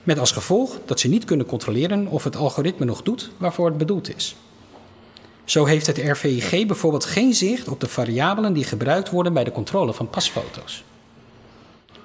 met 0.05 0.19
als 0.19 0.33
gevolg 0.33 0.79
dat 0.85 1.01
ze 1.01 1.09
niet 1.09 1.25
kunnen 1.25 1.47
controleren 1.47 2.07
of 2.07 2.25
het 2.25 2.37
algoritme 2.37 2.85
nog 2.85 3.03
doet 3.03 3.31
waarvoor 3.37 3.67
het 3.67 3.79
bedoeld 3.79 4.17
is. 4.17 4.37
Zo 5.45 5.65
heeft 5.65 5.87
het 5.87 5.99
RVIG 5.99 6.67
bijvoorbeeld 6.67 7.05
geen 7.05 7.35
zicht 7.35 7.69
op 7.69 7.81
de 7.81 7.89
variabelen 7.89 8.53
die 8.53 8.65
gebruikt 8.65 9.11
worden 9.11 9.33
bij 9.33 9.45
de 9.45 9.53
controle 9.53 9.95
van 9.95 10.11
pasfoto's. 10.11 10.85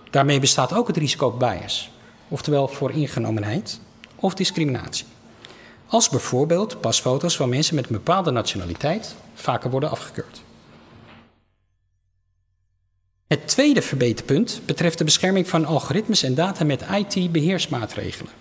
Daarmee 0.09 0.39
bestaat 0.39 0.73
ook 0.73 0.87
het 0.87 0.97
risico 0.97 1.27
op 1.27 1.39
bias, 1.39 1.91
oftewel 2.27 2.67
voor 2.67 2.91
ingenomenheid 2.91 3.79
of 4.15 4.33
discriminatie. 4.33 5.05
Als 5.87 6.09
bijvoorbeeld 6.09 6.81
pasfoto's 6.81 7.35
van 7.35 7.49
mensen 7.49 7.75
met 7.75 7.85
een 7.85 7.95
bepaalde 7.95 8.31
nationaliteit 8.31 9.15
vaker 9.33 9.69
worden 9.69 9.89
afgekeurd. 9.89 10.41
Het 13.29 13.47
tweede 13.47 13.81
verbeterpunt 13.81 14.61
betreft 14.65 14.97
de 14.97 15.03
bescherming 15.03 15.47
van 15.47 15.65
algoritmes 15.65 16.23
en 16.23 16.35
data 16.35 16.63
met 16.63 16.85
IT-beheersmaatregelen. 16.91 18.31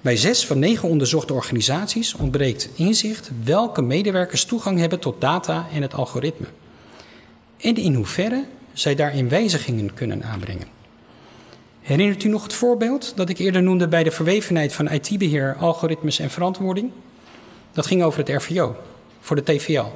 Bij 0.00 0.16
zes 0.16 0.46
van 0.46 0.58
negen 0.58 0.88
onderzochte 0.88 1.34
organisaties 1.34 2.14
ontbreekt 2.14 2.68
inzicht 2.74 3.30
welke 3.44 3.82
medewerkers 3.82 4.44
toegang 4.44 4.78
hebben 4.78 5.00
tot 5.00 5.20
data 5.20 5.66
en 5.72 5.82
het 5.82 5.94
algoritme. 5.94 6.46
En 7.60 7.76
in 7.76 7.94
hoeverre 7.94 8.44
zij 8.72 8.94
daarin 8.94 9.28
wijzigingen 9.28 9.94
kunnen 9.94 10.24
aanbrengen. 10.24 10.68
Herinnert 11.80 12.24
u 12.24 12.28
nog 12.28 12.42
het 12.42 12.52
voorbeeld 12.52 13.12
dat 13.16 13.28
ik 13.28 13.38
eerder 13.38 13.62
noemde 13.62 13.88
bij 13.88 14.02
de 14.02 14.10
verwevenheid 14.10 14.72
van 14.72 14.90
IT-beheer, 14.90 15.56
algoritmes 15.58 16.18
en 16.18 16.30
verantwoording? 16.30 16.90
Dat 17.72 17.86
ging 17.86 18.02
over 18.02 18.18
het 18.18 18.28
RVO, 18.28 18.76
voor 19.20 19.36
de 19.36 19.42
TVL, 19.42 19.92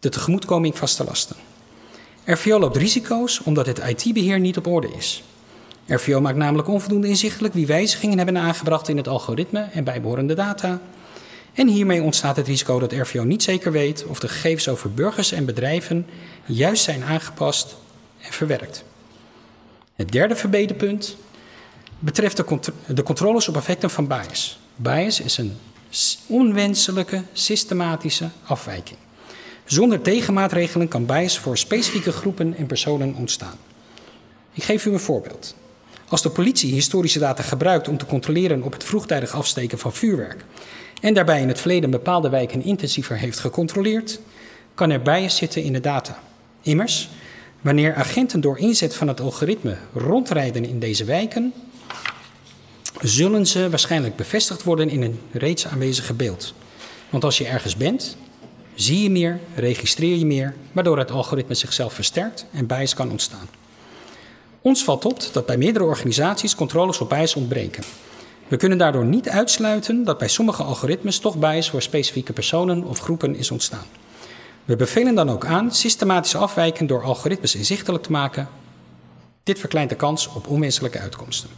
de 0.00 0.08
tegemoetkoming 0.08 0.76
vaste 0.78 1.04
lasten. 1.04 1.47
RVO 2.28 2.58
loopt 2.58 2.76
risico's 2.76 3.40
omdat 3.44 3.66
het 3.66 3.78
IT-beheer 3.78 4.40
niet 4.40 4.56
op 4.56 4.66
orde 4.66 4.88
is. 4.96 5.22
RVO 5.86 6.20
maakt 6.20 6.36
namelijk 6.36 6.68
onvoldoende 6.68 7.08
inzichtelijk 7.08 7.54
wie 7.54 7.66
wijzigingen 7.66 8.16
hebben 8.16 8.38
aangebracht 8.38 8.88
in 8.88 8.96
het 8.96 9.08
algoritme 9.08 9.60
en 9.72 9.84
bijbehorende 9.84 10.34
data. 10.34 10.80
En 11.52 11.68
hiermee 11.68 12.02
ontstaat 12.02 12.36
het 12.36 12.46
risico 12.46 12.78
dat 12.78 12.92
RVO 12.92 13.24
niet 13.24 13.42
zeker 13.42 13.72
weet 13.72 14.04
of 14.06 14.18
de 14.18 14.28
gegevens 14.28 14.68
over 14.68 14.92
burgers 14.92 15.32
en 15.32 15.44
bedrijven 15.44 16.06
juist 16.44 16.82
zijn 16.82 17.04
aangepast 17.04 17.76
en 18.18 18.32
verwerkt. 18.32 18.84
Het 19.94 20.12
derde 20.12 20.36
verbeterpunt 20.36 21.16
betreft 21.98 22.36
de, 22.36 22.44
contro 22.44 22.72
de 22.86 23.02
controles 23.02 23.48
op 23.48 23.56
effecten 23.56 23.90
van 23.90 24.06
bias. 24.06 24.58
Bias 24.76 25.20
is 25.20 25.38
een 25.38 25.56
onwenselijke, 26.26 27.22
systematische 27.32 28.28
afwijking. 28.44 28.98
Zonder 29.68 30.02
tegenmaatregelen 30.02 30.88
kan 30.88 31.06
bias 31.06 31.38
voor 31.38 31.58
specifieke 31.58 32.12
groepen 32.12 32.56
en 32.56 32.66
personen 32.66 33.14
ontstaan. 33.14 33.58
Ik 34.52 34.62
geef 34.62 34.86
u 34.86 34.92
een 34.92 35.00
voorbeeld. 35.00 35.54
Als 36.08 36.22
de 36.22 36.30
politie 36.30 36.72
historische 36.72 37.18
data 37.18 37.42
gebruikt 37.42 37.88
om 37.88 37.98
te 37.98 38.06
controleren 38.06 38.62
op 38.62 38.72
het 38.72 38.84
vroegtijdig 38.84 39.32
afsteken 39.32 39.78
van 39.78 39.92
vuurwerk 39.92 40.44
en 41.00 41.14
daarbij 41.14 41.40
in 41.40 41.48
het 41.48 41.60
verleden 41.60 41.90
bepaalde 41.90 42.28
wijken 42.28 42.64
intensiever 42.64 43.16
heeft 43.16 43.38
gecontroleerd, 43.38 44.20
kan 44.74 44.90
er 44.90 45.02
bias 45.02 45.36
zitten 45.36 45.62
in 45.62 45.72
de 45.72 45.80
data. 45.80 46.18
Immers, 46.62 47.08
wanneer 47.60 47.94
agenten 47.94 48.40
door 48.40 48.58
inzet 48.58 48.94
van 48.94 49.08
het 49.08 49.20
algoritme 49.20 49.76
rondrijden 49.94 50.64
in 50.64 50.78
deze 50.78 51.04
wijken, 51.04 51.52
zullen 53.00 53.46
ze 53.46 53.70
waarschijnlijk 53.70 54.16
bevestigd 54.16 54.62
worden 54.62 54.88
in 54.88 55.02
een 55.02 55.20
reeds 55.32 55.66
aanwezige 55.66 56.14
beeld. 56.14 56.54
Want 57.10 57.24
als 57.24 57.38
je 57.38 57.46
ergens 57.46 57.76
bent, 57.76 58.16
zie 58.80 59.02
je 59.02 59.10
meer, 59.10 59.40
registreer 59.54 60.16
je 60.16 60.26
meer, 60.26 60.54
waardoor 60.72 60.98
het 60.98 61.10
algoritme 61.10 61.54
zichzelf 61.54 61.92
versterkt 61.92 62.46
en 62.52 62.66
bias 62.66 62.94
kan 62.94 63.10
ontstaan. 63.10 63.48
Ons 64.62 64.84
valt 64.84 65.04
op 65.04 65.22
dat 65.32 65.46
bij 65.46 65.56
meerdere 65.56 65.84
organisaties 65.84 66.54
controles 66.54 67.00
op 67.00 67.08
bias 67.08 67.34
ontbreken. 67.34 67.84
We 68.48 68.56
kunnen 68.56 68.78
daardoor 68.78 69.04
niet 69.04 69.28
uitsluiten 69.28 70.04
dat 70.04 70.18
bij 70.18 70.28
sommige 70.28 70.62
algoritmes 70.62 71.18
toch 71.18 71.38
bias 71.38 71.70
voor 71.70 71.82
specifieke 71.82 72.32
personen 72.32 72.84
of 72.84 72.98
groepen 72.98 73.36
is 73.36 73.50
ontstaan. 73.50 73.86
We 74.64 74.76
bevelen 74.76 75.14
dan 75.14 75.30
ook 75.30 75.44
aan 75.46 75.72
systematische 75.72 76.38
afwijken 76.38 76.86
door 76.86 77.02
algoritmes 77.02 77.54
inzichtelijk 77.54 78.02
te 78.02 78.10
maken. 78.10 78.48
Dit 79.42 79.58
verkleint 79.58 79.90
de 79.90 79.96
kans 79.96 80.28
op 80.34 80.46
onwenselijke 80.46 80.98
uitkomsten. 80.98 81.50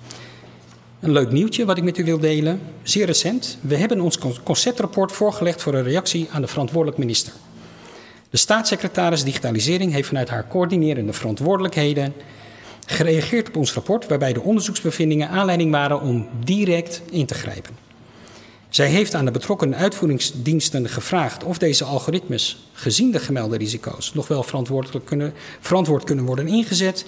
Een 1.01 1.13
leuk 1.13 1.31
nieuwtje 1.31 1.65
wat 1.65 1.77
ik 1.77 1.85
met 1.85 1.99
u 1.99 2.05
wil 2.05 2.19
delen. 2.19 2.61
Zeer 2.83 3.07
recent. 3.07 3.59
We 3.61 3.77
hebben 3.77 4.01
ons 4.01 4.19
conceptrapport 4.43 5.13
voorgelegd 5.13 5.63
voor 5.63 5.75
een 5.75 5.83
reactie 5.83 6.29
aan 6.33 6.41
de 6.41 6.49
verantwoordelijk 6.49 6.99
minister. 6.99 7.33
De 8.31 8.37
staatssecretaris 8.37 9.25
Digitalisering 9.25 9.93
heeft 9.93 10.09
vanuit 10.09 10.29
haar 10.29 10.49
coördinerende 10.49 11.13
verantwoordelijkheden 11.13 12.15
gereageerd 12.87 13.49
op 13.49 13.57
ons 13.57 13.73
rapport, 13.73 14.07
waarbij 14.07 14.33
de 14.33 14.41
onderzoeksbevindingen 14.41 15.29
aanleiding 15.29 15.71
waren 15.71 16.01
om 16.01 16.29
direct 16.45 17.03
in 17.11 17.27
te 17.27 17.35
grijpen. 17.35 17.77
Zij 18.69 18.89
heeft 18.89 19.15
aan 19.15 19.25
de 19.25 19.31
betrokken 19.31 19.77
uitvoeringsdiensten 19.77 20.89
gevraagd 20.89 21.45
of 21.45 21.59
deze 21.59 21.85
algoritmes, 21.85 22.69
gezien 22.73 23.11
de 23.11 23.19
gemelde 23.19 23.57
risico's, 23.57 24.15
nog 24.15 24.29
wel 24.29 24.43
verantwoordelijk 24.43 25.05
kunnen, 25.05 25.33
verantwoord 25.61 26.05
kunnen 26.05 26.25
worden 26.25 26.47
ingezet. 26.49 27.05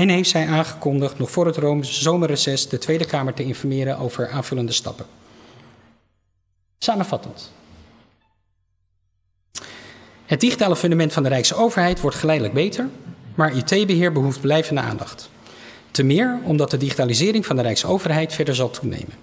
En 0.00 0.08
heeft 0.08 0.30
zij 0.30 0.46
aangekondigd 0.46 1.18
nog 1.18 1.30
voor 1.30 1.46
het 1.46 1.86
zomerreces 1.86 2.68
de 2.68 2.78
Tweede 2.78 3.04
Kamer 3.04 3.34
te 3.34 3.44
informeren 3.44 3.98
over 3.98 4.28
aanvullende 4.28 4.72
stappen. 4.72 5.06
Samenvattend. 6.78 7.52
Het 10.26 10.40
digitale 10.40 10.76
fundament 10.76 11.12
van 11.12 11.22
de 11.22 11.28
Rijksoverheid 11.28 12.00
wordt 12.00 12.16
geleidelijk 12.16 12.54
beter, 12.54 12.88
maar 13.34 13.56
IT-beheer 13.56 14.12
behoeft 14.12 14.40
blijvende 14.40 14.80
aandacht. 14.80 15.30
Te 15.90 16.02
meer 16.02 16.38
omdat 16.44 16.70
de 16.70 16.76
digitalisering 16.76 17.46
van 17.46 17.56
de 17.56 17.62
Rijksoverheid 17.62 18.32
verder 18.32 18.54
zal 18.54 18.70
toenemen, 18.70 19.14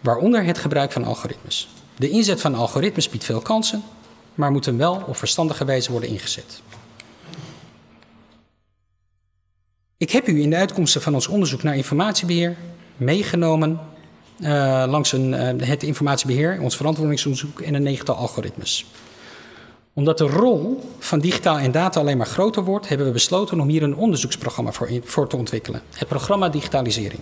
waaronder 0.00 0.44
het 0.44 0.58
gebruik 0.58 0.92
van 0.92 1.04
algoritmes. 1.04 1.68
De 1.96 2.08
inzet 2.08 2.40
van 2.40 2.54
algoritmes 2.54 3.08
biedt 3.08 3.24
veel 3.24 3.40
kansen, 3.40 3.82
maar 4.34 4.50
moeten 4.50 4.76
wel 4.76 5.02
op 5.06 5.16
verstandige 5.16 5.64
wijze 5.64 5.90
worden 5.92 6.10
ingezet. 6.10 6.62
Ik 10.00 10.10
heb 10.10 10.26
u 10.26 10.42
in 10.42 10.50
de 10.50 10.56
uitkomsten 10.56 11.02
van 11.02 11.14
ons 11.14 11.26
onderzoek 11.26 11.62
naar 11.62 11.76
informatiebeheer 11.76 12.56
meegenomen 12.96 13.80
uh, 14.40 14.84
langs 14.88 15.12
een, 15.12 15.32
uh, 15.32 15.68
het 15.68 15.82
informatiebeheer, 15.82 16.60
ons 16.60 16.76
verantwoordingsonderzoek 16.76 17.60
en 17.60 17.74
een 17.74 17.82
negental 17.82 18.14
algoritmes 18.14 18.86
omdat 19.92 20.18
de 20.18 20.24
rol 20.24 20.90
van 20.98 21.20
digitaal 21.20 21.58
en 21.58 21.72
data 21.72 22.00
alleen 22.00 22.16
maar 22.16 22.26
groter 22.26 22.64
wordt, 22.64 22.88
hebben 22.88 23.06
we 23.06 23.12
besloten 23.12 23.60
om 23.60 23.68
hier 23.68 23.82
een 23.82 23.96
onderzoeksprogramma 23.96 24.72
voor, 24.72 24.90
voor 25.04 25.28
te 25.28 25.36
ontwikkelen. 25.36 25.82
Het 25.94 26.08
programma 26.08 26.48
Digitalisering. 26.48 27.20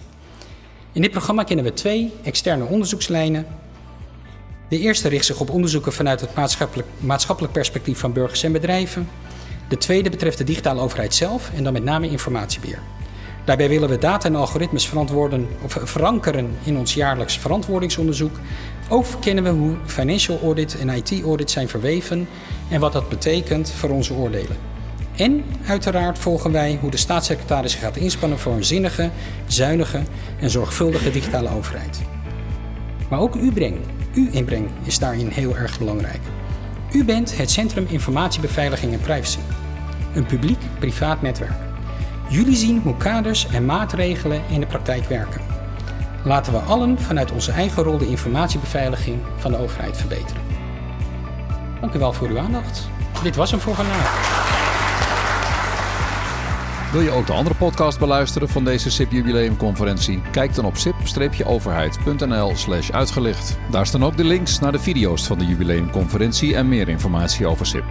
In 0.93 1.03
dit 1.03 1.11
programma 1.11 1.43
kennen 1.45 1.65
we 1.65 1.73
twee 1.73 2.13
externe 2.23 2.65
onderzoekslijnen. 2.65 3.47
De 4.69 4.79
eerste 4.79 5.09
richt 5.09 5.25
zich 5.25 5.41
op 5.41 5.51
onderzoeken 5.51 5.93
vanuit 5.93 6.21
het 6.21 6.35
maatschappelijk, 6.35 6.89
maatschappelijk 6.99 7.53
perspectief 7.53 7.99
van 7.99 8.13
burgers 8.13 8.43
en 8.43 8.53
bedrijven. 8.53 9.09
De 9.69 9.79
tweede 9.79 10.11
betreft 10.11 10.39
de 10.39 10.45
digitale 10.45 10.81
overheid 10.81 11.15
zelf 11.15 11.51
en 11.55 11.65
dan 11.65 11.73
met 11.73 11.85
name 11.85 12.09
informatiebeheer. 12.09 12.81
Daarbij 13.45 13.69
willen 13.69 13.89
we 13.89 13.99
data 13.99 14.29
en 14.29 14.35
algoritmes 14.35 14.87
verantwoorden, 14.87 15.49
of 15.63 15.79
verankeren 15.83 16.51
in 16.63 16.77
ons 16.77 16.95
jaarlijks 16.95 17.39
verantwoordingsonderzoek. 17.39 18.37
Ook 18.89 19.07
kennen 19.21 19.45
we 19.45 19.51
hoe 19.51 19.77
financial 19.87 20.41
audit 20.43 20.79
en 20.79 20.89
IT 20.89 21.23
audit 21.23 21.51
zijn 21.51 21.69
verweven 21.69 22.29
en 22.71 22.81
wat 22.81 22.93
dat 22.93 23.09
betekent 23.09 23.71
voor 23.71 23.91
onze 23.91 24.15
oordelen. 24.15 24.57
En 25.17 25.45
uiteraard 25.67 26.19
volgen 26.19 26.53
wij 26.53 26.79
hoe 26.81 26.91
de 26.91 26.97
staatssecretaris 26.97 27.75
gaat 27.75 27.97
inspannen 27.97 28.39
voor 28.39 28.53
een 28.53 28.65
zinnige, 28.65 29.11
zuinige 29.47 30.03
en 30.41 30.51
zorgvuldige 30.51 31.11
digitale 31.11 31.51
overheid. 31.51 32.01
Maar 33.11 33.21
ook 33.21 33.35
uw 33.35 33.53
breng, 33.53 33.77
uw 34.15 34.29
inbreng 34.31 34.69
is 34.85 34.99
daarin 34.99 35.29
heel 35.29 35.57
erg 35.57 35.79
belangrijk. 35.79 36.21
U 36.93 37.05
bent 37.05 37.37
het 37.37 37.51
Centrum 37.51 37.87
Informatiebeveiliging 37.89 38.93
en 38.93 39.01
Privacy, 39.01 39.39
een 40.19 40.27
publiek-privaat 40.27 41.23
netwerk. 41.23 41.57
Jullie 42.29 42.57
zien 42.57 42.81
hoe 42.81 42.97
kaders 42.97 43.47
en 43.47 43.65
maatregelen 43.65 44.43
in 44.49 44.61
de 44.61 44.67
praktijk 44.67 45.05
werken. 45.05 45.41
Laten 46.25 46.53
we 46.53 46.59
allen 46.59 46.99
vanuit 46.99 47.33
onze 47.33 47.53
eigen 47.53 47.83
rol 47.83 47.99
de 47.99 48.09
informatiebeveiliging 48.09 49.19
van 49.37 49.51
de 49.51 49.59
overheid 49.59 49.97
verbeteren. 49.97 50.43
Dank 51.81 51.95
u 51.95 51.99
wel 51.99 52.13
voor 52.13 52.29
uw 52.29 52.39
aandacht. 52.39 52.89
Dit 53.23 53.37
was 53.37 53.51
hem 53.51 53.61
voor 53.61 53.75
vandaag. 53.75 54.37
Wil 56.93 57.01
je 57.01 57.11
ook 57.11 57.27
de 57.27 57.33
andere 57.33 57.55
podcast 57.55 57.99
beluisteren 57.99 58.49
van 58.49 58.65
deze 58.65 58.91
SIP 58.91 59.13
Jubileumconferentie? 59.13 60.23
Kijk 60.31 60.55
dan 60.55 60.65
op 60.65 60.77
sip-overheid.nl 60.77 62.57
slash 62.57 62.91
uitgelicht. 62.91 63.59
Daar 63.71 63.87
staan 63.87 64.05
ook 64.05 64.17
de 64.17 64.25
links 64.25 64.59
naar 64.59 64.73
de 64.73 64.79
video's 64.79 65.27
van 65.27 65.39
de 65.39 65.47
jubileumconferentie 65.47 66.55
en 66.55 66.69
meer 66.69 66.89
informatie 66.89 67.47
over 67.47 67.67
SIP. 67.67 67.85